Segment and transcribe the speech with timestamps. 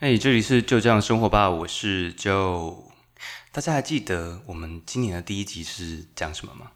[0.00, 2.84] 哎，这里是就这样生活吧，我是 Joe。
[3.52, 6.70] 大家还记得我们今年的第一集是讲什么吗？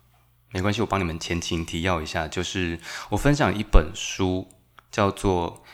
[0.50, 4.50] 没关系，我帮你们前情提要一下，就是我分享一本书，
[4.90, 5.64] 叫做《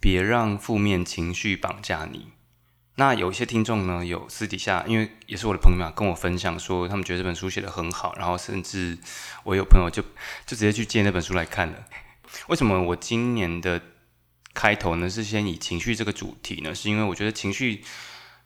[0.00, 2.18] 别让负面情绪绑架你》。
[2.96, 8.98] 那有一些听众呢，有私底下，因为也是我的朋友嘛，跟我分享说，他们觉得这本书写的很好，然后甚至
[9.44, 10.02] 我有朋友就
[10.44, 11.84] 就直接去借那本书来看了。
[12.48, 13.80] 为什么我今年的？
[14.54, 17.84] 开头呢是先以情绪这个主题呢，是因为我觉得情绪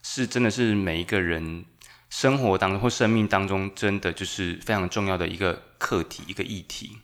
[0.03, 1.65] 是真的是每一个人
[2.11, 6.99] 生活当中或生命当中真的就是非常重要的一个课题一个议题，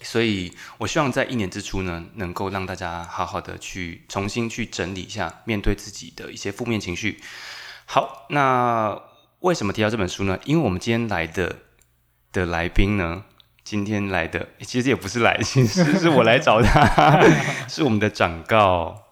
[0.00, 7.20] 所以我希望在一年之初呢，能够让大家好好的去重新去整理一下面对自己的一些负面情绪。
[7.84, 8.98] 好，那
[9.40, 10.38] 为什么提到这本书呢？
[10.44, 11.58] 因为我们今天来的
[12.32, 13.24] 的来宾呢。
[13.64, 17.22] 今天来的其实也不是来 其实是我来找他，
[17.68, 19.02] 是我们的长告，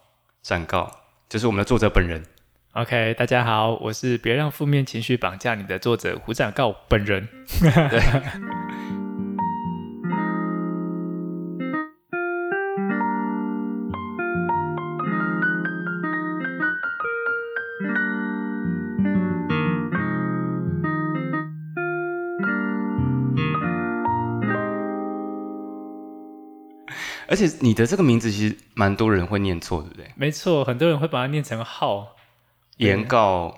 [0.42, 0.90] 长告
[1.28, 2.24] 就是我们的作者本人。
[2.72, 7.28] OK，大家好，我是别让负面情绪绑架你的作者胡长告本人。
[7.60, 8.59] 对。
[27.30, 30.10] 而且你的这个名字其实蛮多人会念错，对不对？
[30.16, 32.16] 没错，很多人会把它念成浩，
[32.78, 33.56] 原告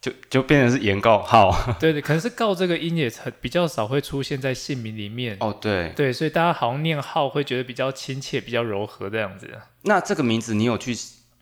[0.00, 1.74] 就就变成是原告浩。
[1.80, 5.36] 对对，可能是告这个音也很比较少会出现在姓名里面。
[5.40, 9.50] 哦，对对，所以大家好像念浩会觉得比较亲切、比较柔和这样子。
[9.82, 10.94] 那这个名字你有去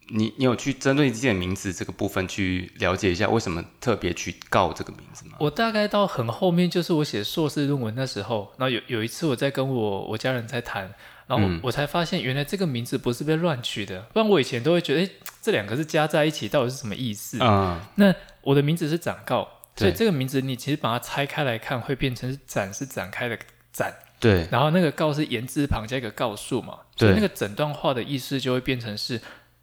[0.08, 5.36] 你你有去针对自己的名字这个部分去了解一下，为什么特别去告这个名字吗？
[5.40, 10.94] 我大概到很后面，就是我写硕士论文那时候，那有有一次我在跟我我家人在谈。
[11.26, 15.10] 然后我才发现，原来这个名字不是被乱取的，不然我以前都会觉得，哎，
[15.42, 17.42] 这两个是加在一起，到底是什么意思？
[17.42, 23.36] 啊，那我的名字是展告，所以这个名字你其实把它拆开来看，会变成展是展开的
[23.72, 24.46] 展，对。
[24.50, 29.20] 然后那个告是言字旁加一个告诉嘛，所以那个整段话的意思就会变成是，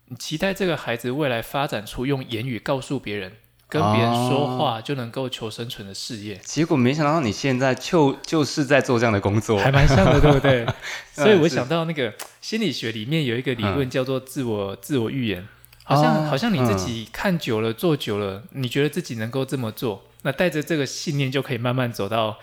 [0.07, 3.31] 你期待这个孩子未来发展出用言语告诉别人。
[3.69, 10.66] 跟别人说话就能够求生存的事业，结果没想到你现在就就是在做这样的工作，还蛮像的，对不对？
[11.13, 15.47] 所以我想到那个心理学里面有一个理论叫做自我自我预言，
[15.84, 22.38] 好像好像你自己看久了做久了，你觉得自己能够这么做，那带着这个信念就可以慢慢走到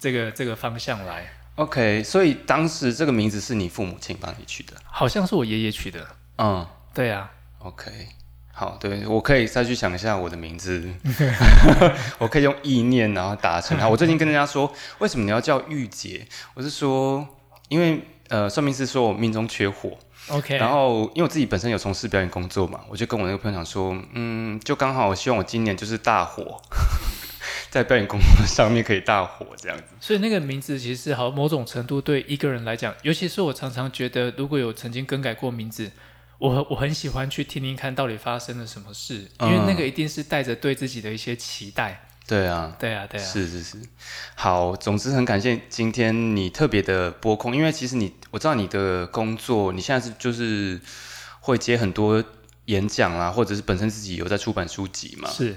[0.00, 1.32] 这个这个方向来。
[1.56, 6.04] OK，所以当时这个名字是你父母亲帮你取的，好像是我爷爷取的。
[6.38, 7.30] 嗯，对啊。
[7.60, 7.90] OK。
[8.62, 10.88] 好，对我可以再去想一下我的名字
[12.18, 13.88] 我可以用意念然后达成它。
[13.88, 16.24] 我最近跟大家说，为什么你要叫玉洁？
[16.54, 17.26] 我是说，
[17.68, 20.56] 因为呃，算命师说我命中缺火，OK。
[20.58, 26.62] 然后因为我自己本身有从事表演工作嘛，我就跟我那个朋友讲说，嗯，就刚好我希望我今年就是大火，
[27.68, 29.84] 在表演工作上面可以大火这样子。
[30.00, 35.90] 所以那个名字其实好某种程度对一个人来讲，尤其是我常常觉得，如果有曾经更改过名字。
[36.42, 42.08] 我我很喜欢去听听看到底发生了什么事，因为那个一定是带着对自己的一些期待。
[42.26, 43.76] 对啊，对啊，对啊，是是是。
[44.34, 50.80] 好，总之很感谢今天你特别的播控，因为其实你我知道你的工作，你现在是就是
[51.38, 52.22] 会接很多
[52.64, 55.30] 演讲啊，或者是本身自己有在出版书籍嘛。
[55.30, 55.56] 是。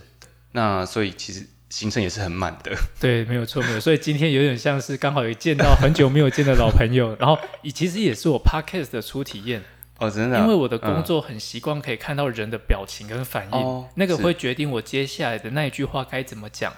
[0.52, 2.72] 那所以其实行程也是很满的。
[3.00, 3.80] 对，没有错，没有。
[3.80, 7.40] 所以今天有点像是刚好有见到很久没有见的老朋友，然后
[7.74, 9.64] 其实也是我 podcast 的初体验。
[9.98, 16.74] 哦，真的，因为我的工作很习惯可以看到人的表情跟反应，那个会决定我接下来的那一句话该怎么讲。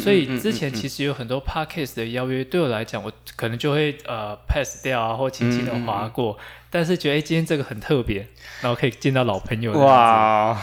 [0.00, 6.38] 所以之前其实有很多 podcast 的邀约，对我来讲，我可能就会呃 pass 掉啊，或轻轻的划过。
[6.70, 8.28] 但是觉得哎，今天这个很特别，
[8.60, 9.72] 然后可以见到老朋友。
[9.72, 10.56] 哇，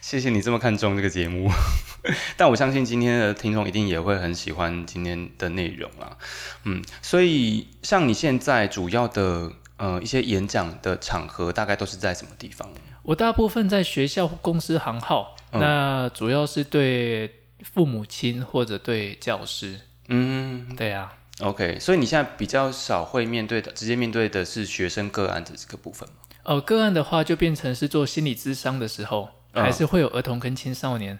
[0.00, 1.50] 谢谢你这么看重这个节目。
[2.36, 6.16] 但我相信今天的听众一定也会很喜欢今天的内容啊。
[6.64, 9.50] 嗯，所以像你现在主要的。
[9.82, 12.68] 呃，一些演讲的场合大概都是在什么地方？
[13.02, 19.80] 我大部分在学校、公司行号，那主要是对父母亲或者对教师。
[20.06, 21.12] 嗯，对啊。
[21.40, 26.14] OK，所以你现在比较少会面对的，直接面对的是学生个案的这个部分吗？
[26.44, 31.18] 呃，个案的话就变成是做心理咨商的时候，还是会有儿童跟青少年。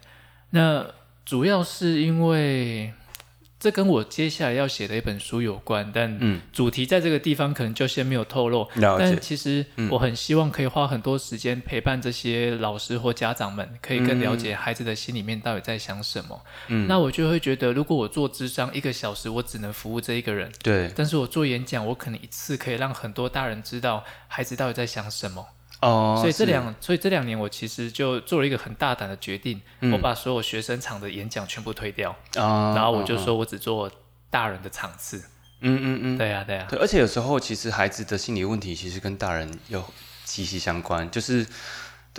[0.50, 0.86] 那
[1.25, 2.92] 主要是因为。
[3.62, 8.66] 这跟我接下来要写的一本书有关，但主题在这个地方可能就先没有透露。
[8.74, 16.42] 但其实我很希望可以花很多时间陪伴这些老师或家长们，可以更了解孩子的心里面到底在想什么。
[16.66, 20.50] 嗯，那我就会觉得，如果我做智商一个小时，我只能服务这一个人。
[20.60, 20.90] 对。
[20.96, 25.46] 但是我做演讲，我可能一次可以让很多大人知道孩子到底在想什么。
[25.82, 29.93] 哦，所以这两所以这两年我其实就做了一个很大胆的决定，嗯。
[29.93, 33.90] 我把所有学生场的演讲全部推掉，啊，然后我就嗯说我只做
[34.31, 35.23] 大人的场次。
[35.64, 39.84] 嗯嗯嗯，对呀、对呀、对，而且有时候其实孩子的心理问题其实跟大人有
[40.25, 41.38] 息息相关，就是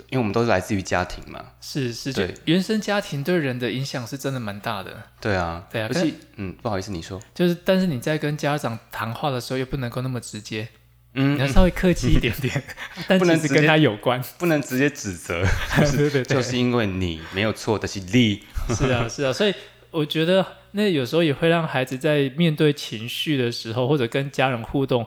[0.08, 2.34] 因为我们都是来自于家庭嘛，是是，对。
[2.46, 4.94] 原生家庭对人的影响是真的蛮大的。
[5.20, 10.68] 对啊，对啊可而且嗯，不好意思，你说，就是，但是你在跟家长谈话的时候，又不能够那么直接，
[11.14, 12.62] 嗯你要稍微客气一点点，
[13.08, 14.22] 但不能跟他有关。
[14.38, 15.44] 不能直接指责，
[15.78, 18.42] 对对对，就是因为你没有错的是你，
[18.74, 19.54] 是啊，是啊，所以
[19.90, 25.06] 我觉得那有时候也会让孩子在面对情绪的时候，或者跟家人互动，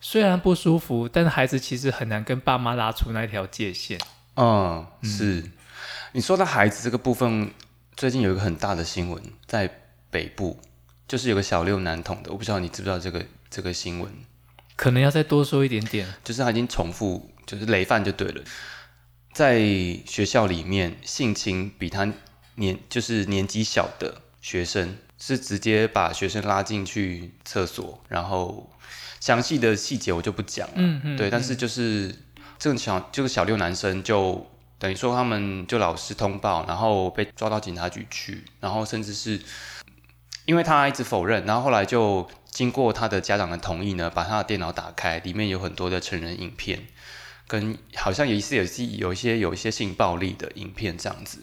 [0.00, 3.98] 虽然不舒服，但是孩子其实很难跟爸妈拉出那条界限。
[4.36, 5.50] 嗯，是。
[6.12, 7.50] 你说到孩子这个部分，
[7.96, 9.68] 最近有一个很大的新闻，在
[10.10, 10.58] 北部，
[11.06, 14.12] 就是有个小六男童的，我不知道你知不知道这个这个新闻，
[14.80, 16.08] 可能要再多说一点点。
[16.24, 18.42] 就是他已经重复，就是累犯就对了，
[19.34, 19.58] 在
[20.06, 22.10] 学校里面性侵比他
[22.54, 28.70] 年就是年纪小的学生，是直接把学生拉进去厕所，然后
[29.20, 32.14] 详细的细节我就不讲了，嗯嗯，对，但是就是
[32.58, 34.46] 这个小这个小六男生就
[34.78, 39.38] 等于说他们就老师通报，然后被抓到警察局去，然后甚至是
[40.46, 42.26] 因为他一直否认，然后后来就
[42.60, 46.88] 经过他的家长的同意呢，把他的电脑打开，里面有很多的成人影片，
[47.48, 51.42] 跟好像也是有是有一些有一些性暴力的影片这样子。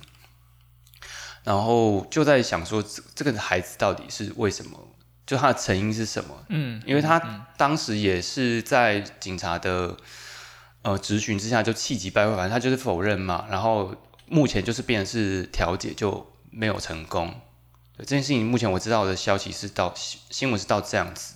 [1.43, 4.77] 然后就在想说，这这个孩子到底是为什么？
[5.25, 6.45] 就他的成因是什么？
[6.49, 9.97] 嗯，因为他当时也是在警察的
[10.83, 13.47] 呃质询之下就气急败坏，反正他就是否认嘛。
[13.49, 13.95] 然后
[14.27, 17.33] 目前就是变成是调解就没有成功。
[17.97, 21.33] 对这件事情，目前我知道的消息是到新新闻是到这样子。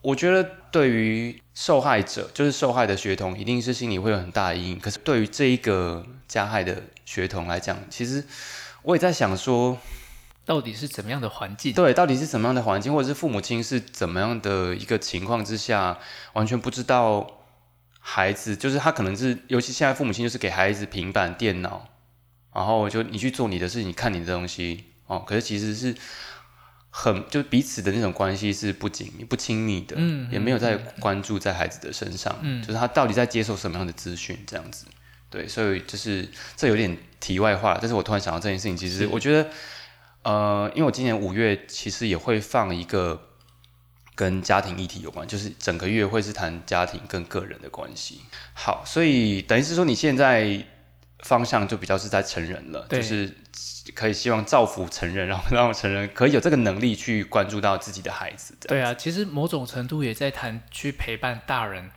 [0.00, 4.80] 我觉得对于受害者，就是受害的学童，一定是心里会有很大的阴影。
[4.80, 8.24] 可是对于这一个加害的学童来讲，其实
[8.82, 9.78] 我也在想说，
[10.44, 11.72] 到底是怎么样的环境？
[11.72, 15.98] 对，到底是怎么样的环境，或者是父母亲是怎么样的一个情况之下，
[16.34, 17.26] 完全不知道
[17.98, 21.88] 孩子，就是他可能是，尤其现在父母亲就是给孩子平板电脑，
[22.54, 25.94] 然后就你去做你的事情，看你的东西哦，可是其实是
[26.90, 34.86] 很就是彼此的那种关系是不紧密、不亲密的，嗯也没有在关注在孩子的身上，嗯就是他到底在接受什么样的资讯这样子。
[35.30, 39.50] 对，所以就是这有点题外话，但是我突然想到这件事情，其实我觉得，
[40.22, 43.20] 呃，因为我今年五月其实也会放一个
[44.14, 48.20] 跟家庭议题有关，就是整个月会是谈家庭跟个人的关系。
[48.52, 50.64] 好，所以等于是说你现在
[51.24, 53.36] 方向就比较是在成人了，就是
[53.92, 58.54] 可以希望造福成人，然后让成人可以有这个能力去关注到自己的孩子。
[58.66, 61.90] 对啊，其实某种程度也在谈去陪伴大人，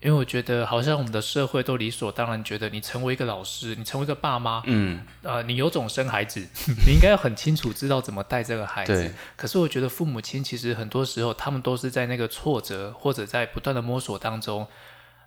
[0.00, 6.40] 因为我觉得好像我们的社会都理所当然觉得你成为一个老师，你成为一个爸妈，嗯，呃，你有种生孩子，
[6.86, 9.12] 你应该要很清楚知道怎么带这个孩子对。
[9.36, 14.68] 可是我觉得父母亲其实很多时候他们都是在那个挫折或者在不断的摸索当中，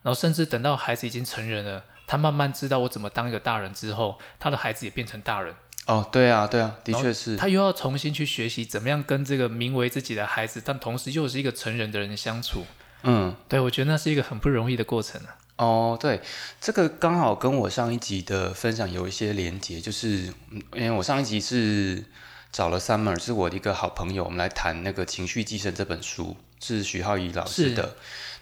[0.02, 5.54] 然后甚至等到孩子已经成人了，他慢慢知道我怎么当一个大人之后，他的孩子也变成大人。
[5.86, 7.38] 哦，对啊，对啊，的确是。
[7.38, 12.66] 他又要重新去学习怎么样跟这个名为自己的孩子，但同时又是一个成人的人相处。
[13.04, 15.38] 嗯，对我觉得那是一个很不容易的过程啊。
[15.58, 16.20] 哦，对，
[16.60, 22.04] 这个刚好跟我上一集的分享有一些连结，就是嗯因为我上一集是
[22.52, 27.96] 找了 Summer，是我的一个好朋友，我们来谈那个《情绪寄生》这本书，是徐浩怡老师的。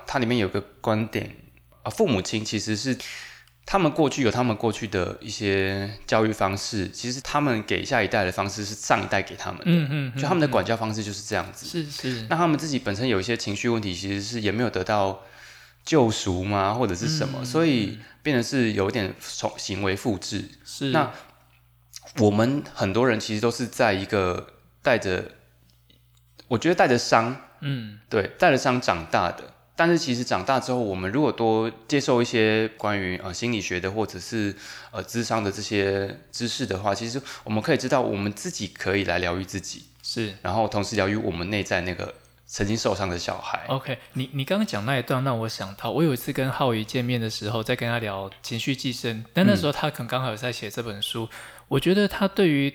[0.07, 1.35] 它里面有个观点
[1.83, 2.97] 啊，父母亲其实是
[3.65, 11.65] 他们过去有他们过去的一些教育方式，其实他们给下一代的方式是上一代给他们的，嗯嗯，就他们的管教方式就是这样子。
[11.65, 15.23] 是是，那他们自己本身有一些情绪问题，其实是也没有得到
[15.85, 20.49] 救赎吗，或者是什么，嗯所以变得是有点从行为复制。
[20.65, 20.91] 是。
[20.91, 21.11] 那
[22.19, 24.47] 我们很多人其实都是在一个
[24.81, 25.31] 带着，
[26.49, 27.99] 我觉得带着伤，嗯。
[28.09, 29.52] 对，带着伤长大的。
[29.75, 34.55] 但是其实长大之后，我们如果多接受一些关于呃心理学的或者是
[34.91, 40.33] 呃智商的这些知识的话，其实我们可以知道，我们自己可以来疗愈自己，是。
[40.43, 42.13] 然后同时疗愈我们内在那个
[42.45, 43.65] 曾经受伤的小孩。
[43.67, 51.27] OK，你你刚刚讲那一段让我想到，我有一次跟浩宇见面的时候，在跟他聊情绪寄生，但那时候他可能刚好有在写这本书，
[51.67, 52.71] 我觉得他对于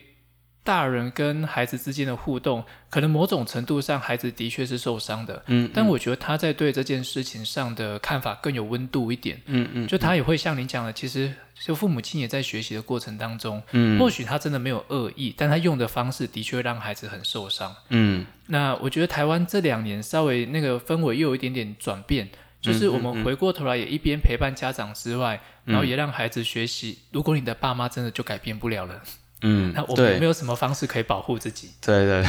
[0.64, 13.98] 大人跟孩子之间的互动，可能某种程度上孩子的确是受伤的，嗯，但我觉得他在对这件事情上的看法更有温度一点，嗯嗯，就他也会像您讲的，其实就父母亲也在学习的过程当中，嗯。
[13.98, 17.74] 或许他真的没有恶意，但他用的方式的确让孩子很受伤。
[17.88, 22.28] 嗯那我觉得台湾这两年稍微那个氛围又有一点点转变，
[22.60, 26.98] 就是我们回过头来也一边陪伴家长之外，然后也让孩子学习。
[27.10, 29.02] 如果你的爸妈真的就改变不了了，
[29.42, 31.70] 嗯，那我们有没有什么方式可以保护自己？
[31.80, 32.22] 对对，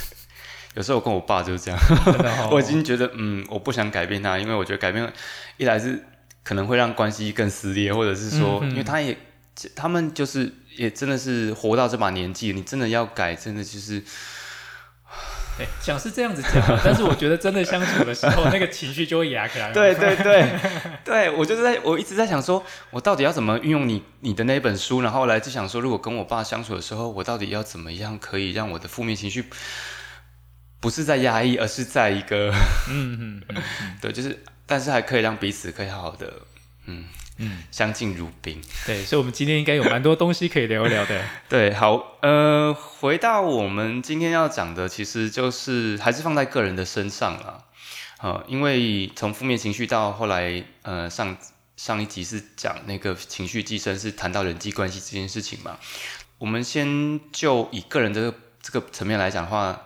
[0.74, 1.78] 有时候我跟我爸就是这样，
[2.50, 5.12] 我已经觉得嗯，我不想改变他，因为我觉得改变
[5.56, 6.04] 一来是
[6.42, 9.16] 可能会让关系更撕裂，或者是说，因为他也
[9.74, 14.02] 他们就是也真的是活到这把年纪，你真的要改，真的就是。
[15.80, 19.72] 讲是这样子讲，但是我觉得真的相处的时候，那个情绪就会压起来。
[19.72, 20.48] 对对对，
[21.04, 29.44] 对我就是在我一直在想说，我到底要怎么运用你你的那本书，然后来就想说，如果跟我爸相处的时候，我到底要怎么样可以让我的负面情绪
[30.80, 32.52] 不是在压抑，而是在一个
[32.88, 33.56] 嗯嗯
[34.00, 36.32] 对，就是但是还可以让彼此可以好好的
[36.86, 37.04] 嗯。
[37.38, 38.60] 嗯，相敬如宾。
[38.86, 41.24] 对，所以，我们今天应该有蛮多东西可以聊一聊的。
[41.48, 47.64] 对，好，呃，回到我们今天要讲的，其实就是还是放在个人的身上了。
[48.18, 51.36] 啊，因为从负面情绪到后来，呃，上
[51.76, 55.78] 上一集是讲那个情绪寄生，是谈到人际关系这件事情嘛。
[56.38, 59.84] 我们先就以个人的这个层面来讲的话。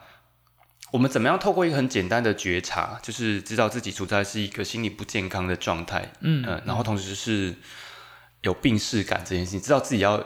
[0.93, 7.57] 我们怎么样透过一个很简单的觉察，就是知道自己处在是一个心理不健康的状态，嗯，然后同时是
[8.43, 10.23] 有病逝感这件事情，知道自己要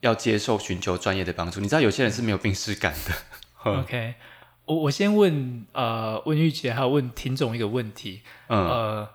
[0.00, 1.60] 要接受寻求专业的帮助。
[1.60, 3.14] 你知道有些人是没有病逝感的。
[3.80, 4.16] OK，
[4.64, 9.08] 我我先问呃问玉姐还有问听众一个问题，呃，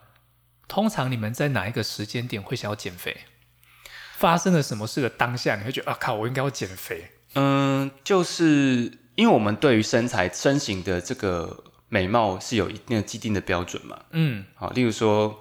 [0.69, 3.17] 通常你们在哪一个时间点会想要减肥？
[4.15, 7.11] 发生了什么事的当下，你会觉得啊靠，我应该要减肥？
[7.33, 8.99] 嗯，就是。
[9.17, 15.39] 因为我们对于身材身形的这个美貌是有一定的既定的标准嘛，嗯，好，例如说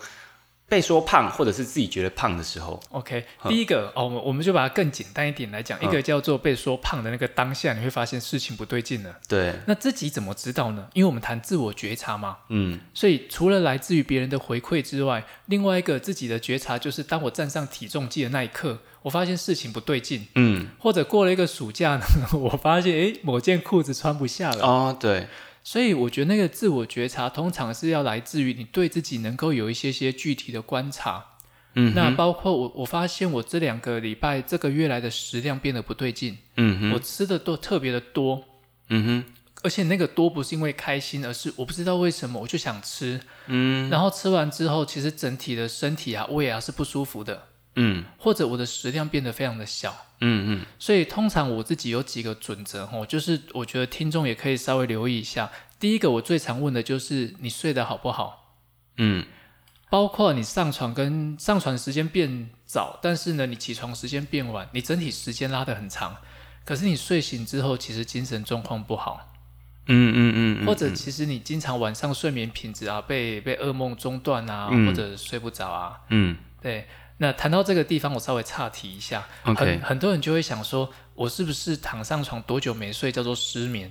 [0.68, 10.88] 被说胖或者是自己觉得胖的时候，OK，第一个哦，我们就把它更简单一点来讲，一个叫做被说胖的那个当下，你会发现事情不对劲了，对，那自己怎么知道呢？
[10.94, 18.78] 因为我们谈自我觉察嘛，嗯，所以除了来自于别人的回馈之外，另外一个自己的觉察就是当我站上体重计的那一刻。
[19.02, 22.04] 我发现事情不对劲，嗯，或者过了一个暑假呢，
[22.36, 24.66] 我发现哎，某件裤子穿不下了。
[24.66, 25.28] 哦，对，
[25.66, 31.24] 所以我觉得那个自我觉察通常是要来自于你对自己能够有一些些具体的观察，
[31.74, 38.44] 嗯，那包括我我发现我这两个礼拜这个月来的食量变得不对劲，嗯哼，我吃的都特别的多，
[38.90, 39.24] 嗯哼，
[39.64, 47.48] 而且那个多不是因为开心，而是我不知道为什么我就想吃，嗯，然后吃完之后，其实整体的身体啊胃啊是不舒服的。
[47.74, 55.50] 嗯，或者我的食量变得非常的小，嗯嗯，所以通常我自己有几个准则哦，就是我觉得听众也可以稍微留意一下。
[55.78, 58.54] 第一个，我最常问的就是你睡得好不好？
[58.96, 59.26] 嗯，
[59.90, 66.16] 包括你上床跟上床时间变早，但是呢，你起床时间变晚，你整体时间拉得很长，
[66.64, 69.34] 可是你睡醒之后其实精神状况不好，
[69.88, 76.86] 嗯嗯嗯，或者其实你经常晚上睡眠品质啊被被噩梦中断啊，或者睡不着啊，嗯，对。
[77.18, 79.26] 那谈到这个地方，我稍微岔题一下。
[79.42, 83.90] 很很多人就会想说，我是不是躺上床多久没睡叫做失眠？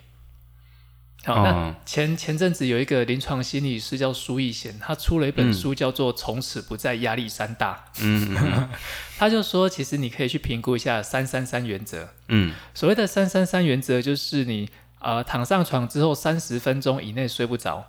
[1.23, 7.85] 好，那前前阵子有一个临床心理师叫苏逸贤，他出了一本书叫做《从此不再压力山大》。
[8.03, 8.69] 嗯，
[9.17, 12.09] 他就说，其实你可以去评估一下三三三原则。
[12.27, 17.87] 嗯，所谓的三三三原则，就是你呃躺上床之后三十分钟以内睡不着，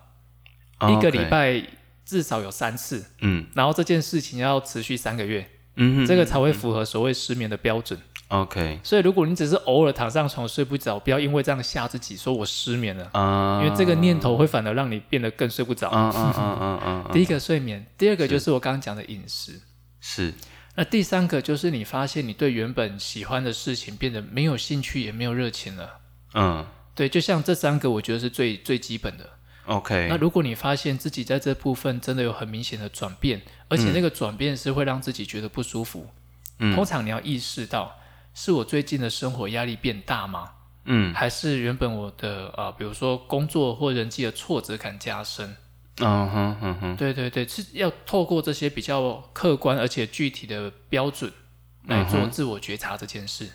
[0.89, 1.63] 一个礼拜。
[2.07, 8.01] 至少有三次，嗯，然后这件事情要持续三个月，嗯，这个才会符合所谓失眠的标准。
[8.29, 15.91] OK，所以如果你只是偶尔躺上床睡不着，不要因为这样吓自己，说我失眠了，啊，因为这个念头会反而让你变得更睡不着。
[15.93, 17.13] 嗯嗯嗯嗯嗯。
[17.13, 19.61] 第一个睡眠，第二个就是我刚刚讲的饮食，
[20.01, 20.33] 是。
[20.75, 26.01] 那第三个就是你发现你对原本喜欢的事情变得没有兴趣，也没有热情了。
[26.35, 29.31] 嗯，对，就像这三个，我觉得是最最基本的。
[29.67, 36.09] OK，那如果你发现自己在这部分真的有很明显的转变，而且那个转变是会让自己觉得不舒服，
[36.59, 37.99] 嗯，通常你要意识到，
[38.35, 40.53] 是我最近的生活压力变大吗？
[40.85, 45.57] 嗯，还是原本我的呃，比如说工作或人际的挫折感加深？
[45.99, 51.33] 嗯哼哼哼，对对对，是要透过这些比较客观而且具体的标准
[51.87, 53.49] 来做自我觉察这件事。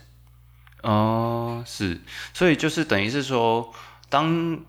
[0.82, 2.01] 哦，是，
[2.34, 3.72] 所以就是等于是说，
[4.10, 4.60] 当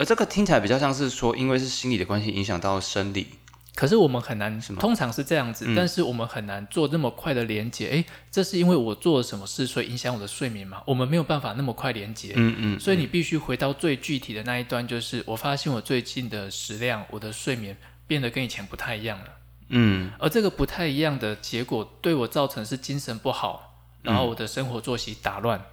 [0.00, 3.26] 而这个听起来比较像是说，因为是心理的关系影响到生理，
[3.74, 7.90] 可是我们很难，通常是这样子，但是我们很难做那么快的连接。
[7.90, 10.82] 哎，这是因为我做了什么事，所以影响我的睡眠吗？
[10.86, 12.32] 我们没有办法那么快连接。
[12.34, 12.80] 嗯嗯。
[12.80, 17.76] 所以你必须回到最具体的那一端，就是我发现我最近的食量，我的睡眠
[18.06, 19.26] 变得跟以前不太一样了。
[19.68, 20.10] 嗯。
[20.18, 25.58] 而这个不太一样的结果，对我造成是精神不好，然后我的生活作息打乱。
[25.58, 25.64] 嗯，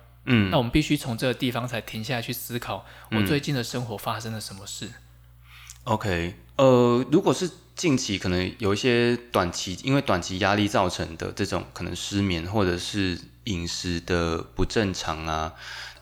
[0.52, 4.90] 那我们必须从这个地方才停下来去思考，我最近的生活发生了什么事。
[5.86, 15.54] OK，呃，如果是近期可能有一些短期因为短期压力造成的这种可能失眠或者是饮食的不正常啊，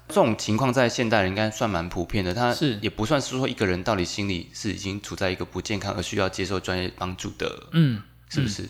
[0.07, 2.33] 这种情况在现代人应该算蛮普遍的。
[2.33, 8.67] 他是也不算是说一个人到底心里是已经处在一个不健康而需要接受专业帮助的，嗯，是不是？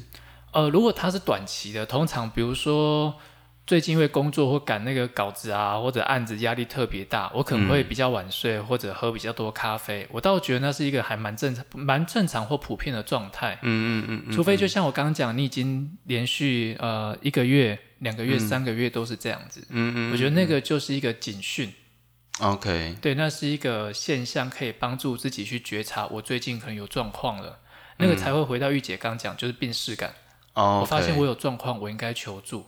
[0.52, 3.16] 呃，如果他是短期的，通常比如说
[3.68, 10.08] 最近因为工作或赶那个稿子啊，或者案子压力特别大，我可能会比较晚睡，或者喝比较多咖啡。
[10.12, 13.58] 我倒觉得那是一个还蛮正常、蛮正常或普遍的状态。
[13.64, 21.74] 嗯嗯嗯嗯，除非就像我刚刚讲，你已经连续呃一个月、两个月、三个月都是这样子，嗯嗯，我觉得那个就是一个警讯。
[22.40, 27.58] OK，对，那是一个现象，可以帮助自己去觉察我最近可能有状况了，
[27.98, 30.14] 那个才会回到玉姐刚讲，就是病视感。
[30.54, 32.68] 哦，我发现我有状况，我应该求助。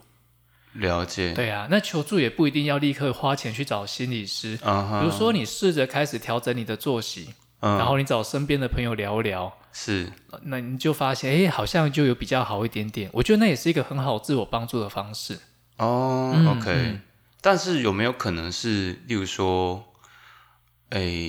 [0.78, 7.76] 了解，对啊，那求助也不一定要立刻花钱去找心理师，比如说你试着开始调整你的作息，嗯。
[7.76, 10.10] 然后你找身边的朋友聊聊，是。
[10.42, 13.10] 那你就发现，哎，好像就有比较好一点点。
[13.12, 15.38] 我觉得那也是一个很好自我帮助的方式。
[15.78, 17.00] 哦、嗯 o k 嗯。
[17.40, 19.84] 但是有没有可能是，例如说，
[20.90, 21.28] 诶，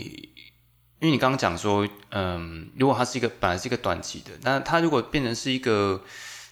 [0.99, 6.01] 因为你刚刚讲说，嗯，如果它是一个本来是一个短期的，那它如果变成是一个，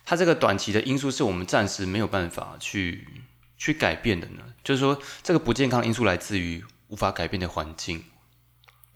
[0.09, 3.05] 它这个短期的因素是我们暂时没有办法去
[3.57, 4.41] 去改变的呢？
[4.63, 8.05] 就是说，这个不健康因素来自于无法改变的环境，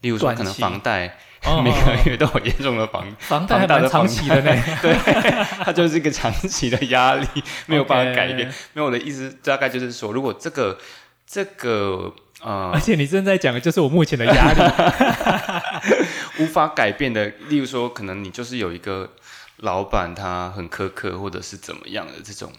[0.00, 4.56] 例如说可能房贷，哦每个月都有严重的房房贷还蛮长期的呢。
[5.62, 7.26] 它就是一个长期的压力，
[7.66, 8.50] 没有办法改变。
[8.72, 10.78] 有我的意思，大概就是说，如果这个
[11.26, 14.62] 这个呃而且你正在讲的就是我目前的压力。
[16.38, 19.12] 无法改变的，例如说，可能你就是有一个
[19.62, 22.52] 老板，他很苛刻，或者是怎么样的这种，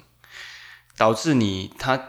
[0.97, 2.01] 导致你他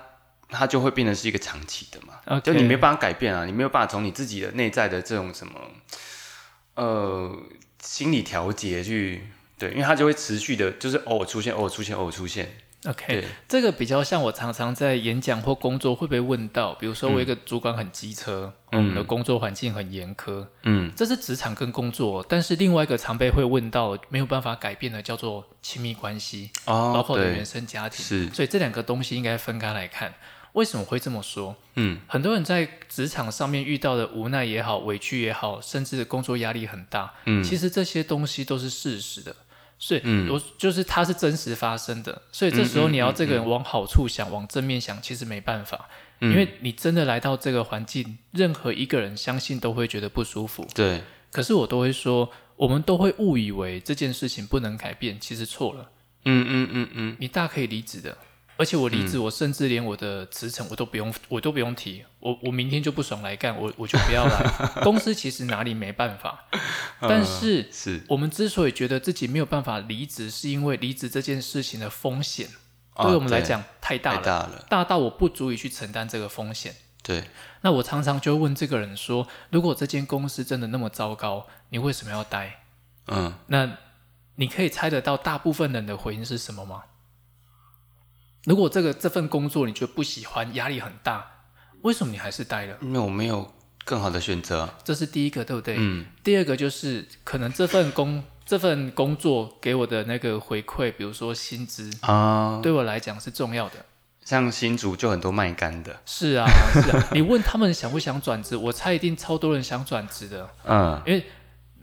[0.48, 2.40] 他就会变成是一个长期的嘛。
[2.40, 5.60] 就你没办法改变啊，你没有办法从你自己的内在的这种什么
[6.76, 7.36] 呃
[7.82, 12.56] 心理调节去对，因为它就会持续的，就是偶尔出现，偶尔出现，偶尔出现。
[12.86, 20.92] OK，这个比较像我常常在演讲或工作会被问到，比如说我一个主管很机车，我们的工作环境很严苛，嗯。
[20.94, 28.28] 这是职场跟工作，但是另外一个常被会问到没有办法改变的叫做亲密关系，哦，包括原生家庭，是。
[28.34, 30.14] 所以这两个东西应该分开来看。
[30.52, 31.56] 为什么会这么说？
[31.74, 31.98] 嗯。
[32.06, 37.42] 很多人在职场上面遇到的无奈也好、委屈也好，甚至工作压力很大，嗯。
[37.42, 39.34] 其实这些东西都是事实的。
[39.84, 40.32] 所以，嗯。
[40.32, 45.88] 我就是它是真实发生的，所以这时候你要这个人往好处想，往正面想，其实没办法，
[46.20, 46.30] 嗯。
[46.30, 50.66] 因为你真的来到这个环境，任何一个人相信都会觉得不舒服。
[50.74, 55.90] 对，可是我都会说，我们都会误以为这件事情不能改变，其实错了。
[56.24, 58.16] 嗯嗯嗯嗯，你大可以离职的，
[58.56, 64.42] 而且我离职，我甚至连我的辞呈我都不用，我都不用提，我我明天就不爽来干，我我就不要来。
[64.82, 66.44] 公司其实哪里没办法，
[67.00, 72.48] 但是是我们之所以觉得自己没有办法离职，是因为离职这件事情的风险
[72.94, 76.76] 啊对我们来讲太大太了，大了，大到我不足以去承担这个风险。
[77.02, 77.24] 对，
[77.60, 82.60] 那我常常就会问这个人说：如果这间公司真的那么糟糕，你为什么要待？
[83.08, 83.76] 嗯，那
[84.36, 86.84] 你可以猜得到大部分人的回应是什么吗？
[88.44, 91.24] 如果这个这份工作你觉得不喜欢，压力很大，
[91.82, 92.76] 为什么你还是待了？
[92.82, 93.52] 因为我没有
[93.84, 95.76] 更好的选择，这是第一个，对不对？
[95.78, 103.76] 嗯第二个就是可能这份工 这份工作给我的那个回馈，比如说薪资，啊，对我来讲是重要的。
[104.22, 107.08] 像新竹就很多卖干的，是啊，是啊。
[107.12, 111.24] 你问他们想不想转职，我猜一定超多人想转职的， 嗯，因为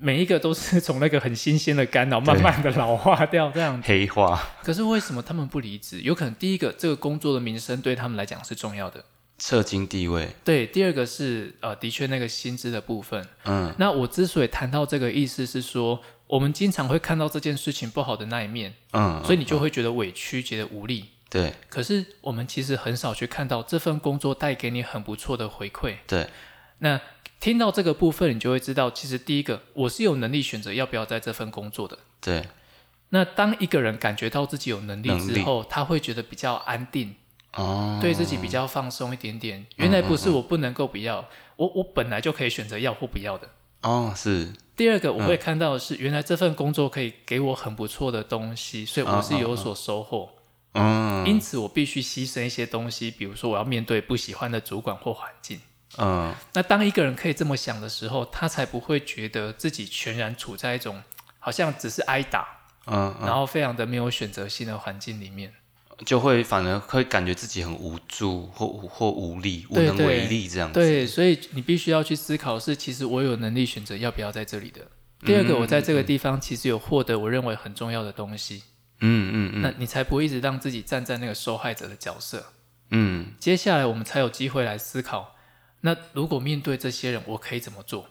[0.02, 3.88] 每一个都是从那个很新鲜的干扰慢慢的老化掉这样子。
[3.88, 6.02] 黑化，可是为什么他们不离职？
[6.02, 9.06] 有可能第一个，这个工作的名声对他们来讲是重要的。
[9.38, 13.26] 社经地位，对，第二个是呃，的确那个薪资的部分。
[13.46, 21.06] 嗯那我之所以谈到这个意思是说，我们经常会看到这件事情不好的那一面，嗯，所以你就会觉得委屈，觉得无力。
[21.30, 25.96] 对可是我们其实很少去看到这份工作带给你很不错的回馈。
[26.06, 26.28] 对，
[26.80, 27.00] 那
[27.41, 31.97] 听到这个部分，你就会知道，其实第一个，我是有能力选择要不要在这份工作的。
[32.21, 32.47] 对，
[33.10, 37.15] 那当一个人感觉到自己有能力之后，他会觉得比较安定，
[37.54, 39.65] 哦，对自己比较放松一点点。
[39.77, 43.49] 原来不是我不能够不要，我我本来就可以选择要或不要的。
[43.82, 50.30] 哦，是，第二个我会看到的是，原来这份工作可以给我很不错的东西，所以我是有所收获。
[50.73, 55.60] 嗯因此，我必须牺牲一些东西，比如说我要面对不喜欢的主管或环境。
[55.97, 61.04] 嗯，那当一个人可以这么想的时候，他才不会觉得自己全然处在一种
[61.39, 62.47] 好像只是挨打，
[62.88, 65.54] 嗯然后非常的没有选择性的环境里面。
[66.04, 70.80] 就会反而会感觉自己很无助或无或无力，无能为力这样子。
[70.80, 74.82] 对，所以你必须要去思考是，其实我有能力选择要不要在这里的。
[75.19, 78.63] 第二个，我在这个地方其实有获得我认为很重要的东西。
[79.01, 82.54] 嗯嗯嗯，那你才不会一直让自己站在那个受害者的角色。
[82.89, 85.36] 嗯接下来我们才有机会来思考，
[85.82, 88.08] 那如果面对这些人，我可以怎么做？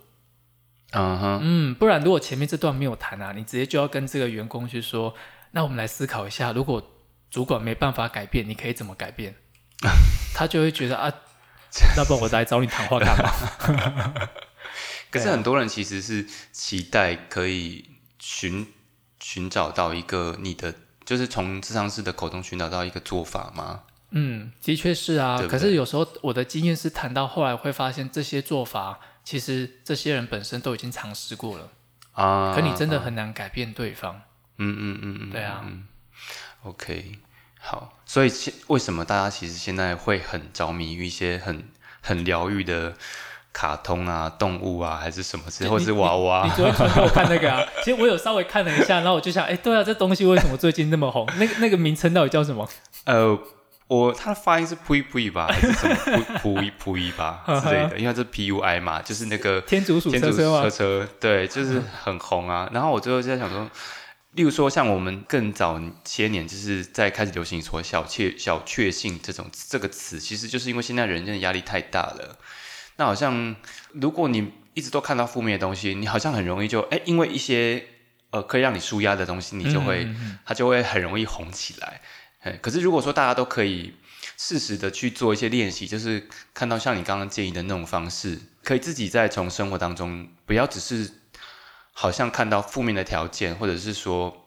[0.92, 5.14] 嗯哼，嗯，不然如果前面这段没有谈啊，你直接就要跟这个员工去说，
[5.52, 6.82] 那我们来思考一下，如果
[7.30, 9.36] 主管没办法改变，你可以怎么改变？
[10.34, 11.12] 他就会觉得啊，
[11.96, 14.12] 那不然我来找你谈话干嘛？
[15.10, 18.66] 可是很多人其实是期待可以寻
[19.20, 23.82] 寻找到一个你的，就是从智商师的口中寻找到一个做法吗？
[24.10, 25.36] 嗯，的确是啊。
[25.38, 31.68] 对对可是有时候我的经验是谈到后来会发现，这些做法其实这些人本身都已经尝试过了，
[32.12, 34.22] 啊，可你真的很难改变对方。
[34.58, 35.64] 嗯嗯嗯嗯，对啊
[36.64, 37.18] ，OK，
[37.58, 41.64] 好，所以现为什么大家其实现在会很着迷于一些很
[42.02, 42.94] 很疗愈的
[43.52, 46.50] 卡通啊、动物啊，还是什么之类，或者是娃娃你？
[46.50, 51.26] 昨天传给我看那个啊， 其实我有稍微看了一下，然后我就想，哎，对啊，这东西为什么最近那么红？
[51.38, 52.68] 那个那个名称到底叫什么？
[53.04, 53.38] 呃，
[53.90, 57.98] 我它的发音是 pui pui 吧，还是什么 pui pui 吧 之类的？
[57.98, 60.70] 因为它是 P U I 嘛，就是那个 天竺鼠车车吗车？
[60.70, 62.70] 车，对，就是很红啊。
[62.72, 63.68] 然后我最后就在想说，
[64.34, 72.38] 例如说像我们更早些年，就是在开始流行说小确小确幸这种这个词，其实就是因为现在人真的压力太大了。
[72.94, 73.56] 那好像
[73.94, 77.84] 如果你一直都看到负面的东西，你好像很容易就哎，因为一些
[78.30, 82.00] 呃可以让你舒压的东西，你就会、嗯嗯嗯它就会很容易红起来。
[82.40, 83.94] 哎，可是如果说大家都可以
[84.36, 91.10] 适时的去做一些练习，就是看到像你刚刚建议的那种方式，可以自己再从生活当中不要只是
[91.92, 94.46] 好像看到负面的条件，或者是说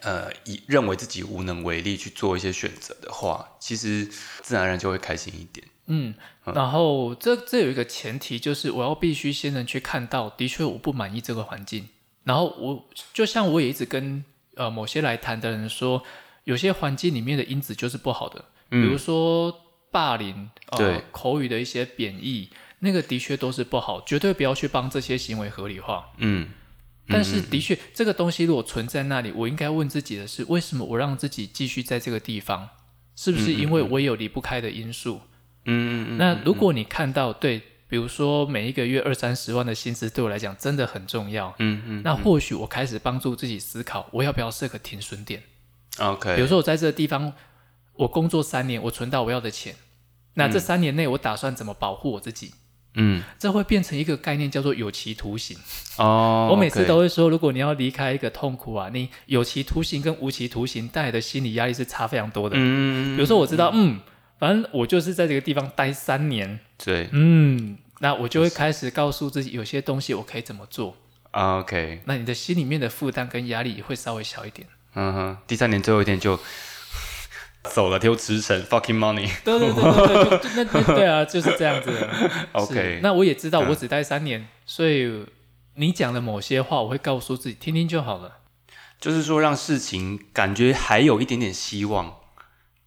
[0.00, 4.06] 呃以认为自己无能为力去做一些选择的话，其实
[4.40, 5.66] 自然而然就会开心一点。
[5.92, 6.14] 嗯，
[6.54, 11.88] 然后这这有一个前提，就是我要必须先能去看到，的确我不满意这个环境。
[12.24, 16.02] 然后我就像我也一直跟呃某些来谈的人说，
[16.44, 19.54] 有些环境里面的因子就是不好的，比如说
[19.90, 26.10] 霸凌、呃对口语的一些贬义，那个的确都是不好，绝对不要去帮这些行为合理化。
[26.18, 26.48] 嗯
[27.08, 32.68] 但是的确，这个东西如果存在那里，我应该问自己的是：为什么我让自己继续在这个地方？
[33.16, 35.20] 是不是因为我有离不开的因素？
[35.64, 45.42] 嗯嗯嗯，那如果你看到对，比如说每一个月二三十万的薪资对我来讲真的很重要，嗯嗯那或许我开始帮助自己思考，我要不要设个停损点？
[45.98, 47.32] ，OK，比如说我在这个地方，
[47.94, 49.74] 我工作三年，我存到我要的钱，
[50.34, 52.54] 那这三年内我打算怎么保护我自己？
[52.94, 55.56] 嗯这会变成一个概念，叫做有期徒刑。
[55.96, 62.56] 哦， 我每次都会说，如果你要离开一个痛苦啊，你有期徒刑跟无期徒刑带来的心理压力是差非常多的。
[62.58, 64.00] 嗯，比如说我知道，嗯，
[64.40, 70.96] 反正我就是在这个地方待三年，对嗯，那我就会开始告诉自己，有些东西我可以怎么做。
[71.30, 74.66] 啊，OK，那你的心里面的负担跟压力也会稍微小一点。
[74.94, 76.38] 嗯哼，第三年最后一天就
[77.62, 79.30] 走了，丢驰骋，fucking money。
[79.44, 82.08] 对对对对对，就那对啊，就是这样子。
[82.52, 85.26] OK 那我也知道我只待三年，所以
[85.74, 88.38] 你讲的某些话，我会告诉自己听听就好了。
[88.98, 92.16] 就是说让事情感觉还有一点点希望，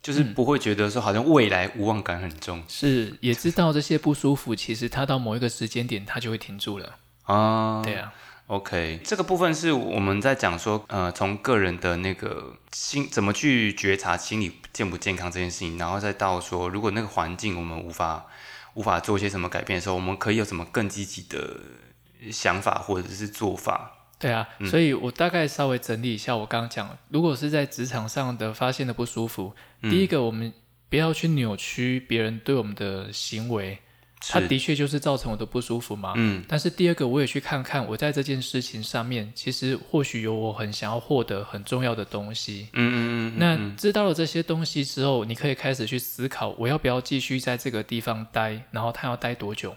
[0.01, 6.97] 就是不会觉得说好像未来无望感很重是，也知道这些不舒服，其实它到某一个时间点，它就会停住了。
[7.23, 7.81] 啊。
[7.83, 8.13] 对啊，
[8.47, 18.25] OK，这个部分是我们在讲说，呃，从个人的那个心怎么去觉察心理健不健康这件事情，然后再到说，如果那个环境我们无法
[18.73, 21.58] 无法做一些什么改变的时候，我们可以有什么更积极的
[22.32, 23.91] 想法或者是做法。
[24.19, 30.53] 对啊，所以我大概稍微整理一下我刚刚讲，如果是在职场上的发现的不舒服，第一个我们
[30.89, 33.79] 不要去扭曲别人对我们的行为，
[34.29, 36.13] 它的确就是造成我的不舒服嘛。
[36.15, 42.67] 嗯但是第二个，我也去看看我在这件事情上面，其实或许有我很想要获得很重要的东西。
[42.73, 49.75] 嗯嗯嗯，那知道了这些东西之后，你可以开始去思考，我要不要继续在这个地方待，然后他要待多久？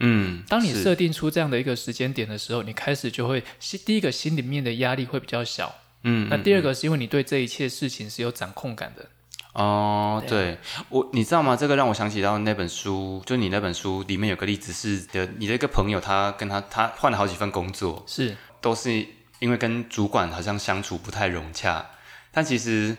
[0.00, 5.74] 嗯，当你设定出这样的一个时间点的时候，你开始就会心第一个心里面的压力会比较小。
[6.02, 9.08] 嗯，那第二个是因为你对这一切事情是有掌控感的。
[9.56, 10.58] 哦，对
[10.90, 11.56] 我，你知道吗？
[11.56, 18.92] 这个让我想起到那本书，就你那本书里面有个例子是的，你的一个朋友，他跟他他换了好几份工作，是，都是
[19.38, 21.86] 因为跟主管好像相处不太融洽，
[22.30, 22.94] 但其实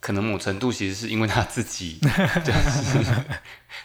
[0.00, 1.98] 可能某程度其实是因为他自己
[2.42, 3.14] 就是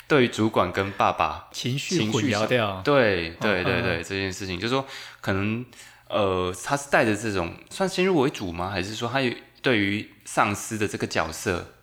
[0.07, 2.81] 对于主管跟爸爸，情绪混情绪上淆掉。
[2.85, 4.85] 对对对嗯对，这件事情，就是说
[5.19, 5.65] 可能
[6.07, 8.69] 呃，他是带着这种算先入为主吗？
[8.69, 11.73] 还是说他有对于上司的这个角色？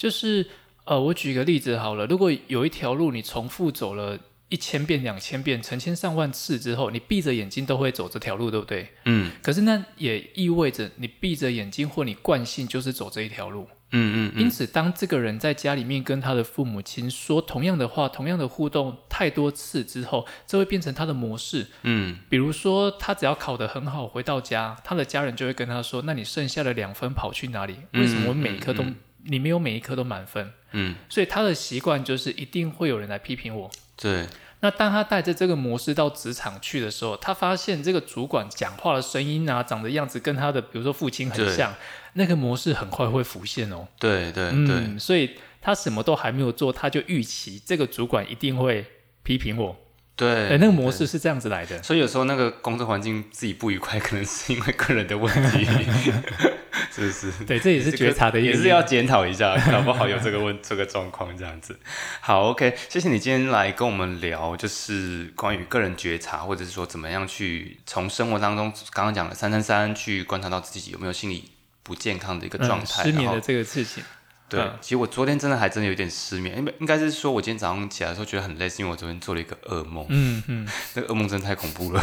[0.00, 0.46] 就是
[0.86, 8.88] 呃，我举个例子好了，如果有一条路你重复走了一千遍、两千遍、成千上万次之后，你闭着眼睛都会走这条路，对不对？
[9.04, 13.68] 嗯可是那也意味着你闭着眼睛或你惯性就是走这一条路。
[13.92, 21.66] 嗯嗯嗯，因此，当这个人在家里面跟他的父母亲说同样的话、同样的互动太多次之后，这会变成他的模式。
[21.82, 27.74] 嗯比如说，他只要考得很好，回到家，他的家人就会跟他说：“那你剩下的两分跑去哪里？
[27.92, 33.70] 为什么我每一科都、嗯你没有每一科都满分？”嗯，所以他的习惯就是一定会有人来批评我。
[33.96, 34.26] 对，
[34.60, 41.74] 那当他带着这个模式到职场去的时候，他发现这个主管讲话的声音啊，长的样子跟他的比如说父亲很像，
[42.14, 43.88] 那个模式很快会浮现哦。
[43.98, 48.86] 对对对，嗯，所以他什么都还没有做，他就预期这个主管一定会
[49.24, 49.76] 批评我。
[50.20, 51.82] 对，哎，那个模式是这样子来的。
[51.82, 55.64] 所以有时候那个工作环境自己不愉快， 可能是因为个人的问题，
[56.92, 57.44] 是不是？
[57.46, 61.78] 对，这也是觉察的一个也是要检讨一下，搞不好有这个问 这个状况这样子。
[62.20, 71.50] 好，OK，谢谢你今天来跟我们聊，就是关于个人觉察，或者是说怎么样去从生活当中刚刚讲的三三三去观察到自己有没有心理
[71.82, 74.04] 不健康的一个状嗯态，失眠的这个事情。
[74.50, 74.78] 对，嗯。
[74.82, 82.02] 其实我昨天真的还真的有点失眠，因为应该是说我今天早上起来的时候觉得很累，是因为我昨天做了一个噩梦，嗯嗯， 那个噩梦真的太恐怖了，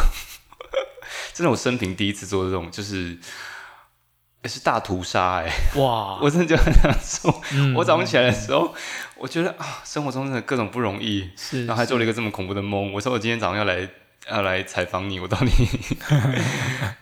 [1.32, 3.18] 真的我生平第一次做这种，就是
[4.42, 8.74] 也是大屠杀哎、哇， 我真的就很难受，嗯我早上起来的时候，
[9.16, 12.92] 我觉得啊，生活中真的各种不容易，是，然后还做了一个个这么恐怖的梦。
[12.92, 13.88] 我说我今天早上要来
[14.30, 15.50] 要来采访你，我到底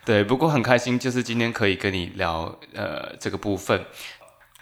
[0.04, 3.84] 对，不过很开心，就是今天可以跟你聊呃这个部分。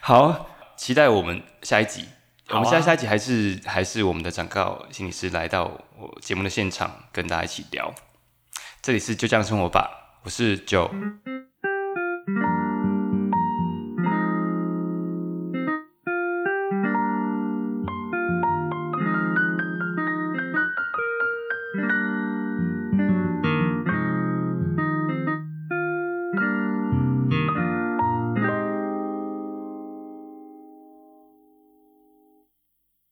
[0.01, 2.03] 好，期待我们下一集。
[2.47, 5.65] 啊我们下下一集还是还是我们的长告心理师来到
[5.97, 7.95] 我节目的现场，跟大家一起聊。
[8.83, 10.91] 这里是就这样生活吧，我是九。